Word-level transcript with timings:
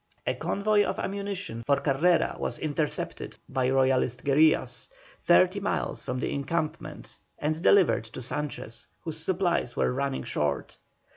A 0.25 0.33
convoy 0.33 0.83
of 0.83 0.97
ammunition 0.97 1.61
for 1.61 1.79
Carrera 1.79 2.35
was 2.39 2.57
intercepted 2.57 3.37
by 3.47 3.69
Royalist 3.69 4.25
guerillas, 4.25 4.89
thirty 5.21 5.59
miles 5.59 6.01
from 6.01 6.17
the 6.17 6.33
encampment, 6.33 7.19
and 7.37 7.61
delivered 7.61 8.05
to 8.05 8.21
Sanchez, 8.23 8.87
whose 9.01 9.19
supplies 9.19 9.75
were 9.75 9.93
running 9.93 10.23
short. 10.23 10.75